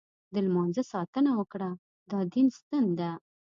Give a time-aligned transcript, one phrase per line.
[0.33, 1.69] د لمانځه ساتنه وکړه،
[2.11, 3.11] دا دین ستن ده.